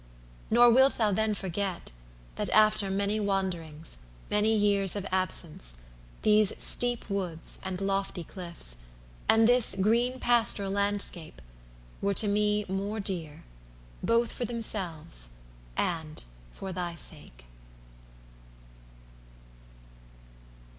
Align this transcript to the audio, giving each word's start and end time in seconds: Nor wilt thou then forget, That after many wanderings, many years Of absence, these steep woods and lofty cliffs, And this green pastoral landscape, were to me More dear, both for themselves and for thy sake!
Nor 0.49 0.71
wilt 0.73 0.93
thou 0.95 1.11
then 1.11 1.35
forget, 1.35 1.91
That 2.33 2.49
after 2.49 2.89
many 2.89 3.19
wanderings, 3.19 3.97
many 4.31 4.55
years 4.55 4.95
Of 4.95 5.05
absence, 5.11 5.75
these 6.23 6.57
steep 6.57 7.07
woods 7.07 7.59
and 7.61 7.79
lofty 7.79 8.23
cliffs, 8.23 8.77
And 9.29 9.47
this 9.47 9.75
green 9.79 10.19
pastoral 10.19 10.71
landscape, 10.71 11.39
were 12.01 12.15
to 12.15 12.27
me 12.27 12.65
More 12.67 12.99
dear, 12.99 13.43
both 14.01 14.33
for 14.33 14.43
themselves 14.45 15.29
and 15.77 16.23
for 16.51 16.73
thy 16.73 16.95
sake! 16.95 17.45